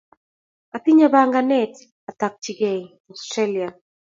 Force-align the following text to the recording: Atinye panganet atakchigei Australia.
Atinye 0.77 1.07
panganet 1.13 1.73
atakchigei 2.09 2.81
Australia. 3.11 3.67